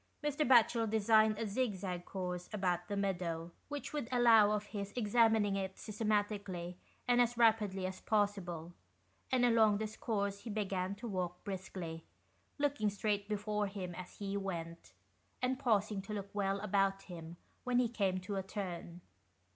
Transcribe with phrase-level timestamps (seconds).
[0.23, 0.43] Mr.
[0.47, 5.55] Batchel designed a zig zag course about the meadow, which would allow of his examining
[5.55, 8.73] it systematically and as rapidly as possible,
[9.31, 12.03] and along this course he began to walk briskly,
[12.57, 14.93] looking straight before him as he went,
[15.39, 19.01] and pausing to look well about him when he came to a turn.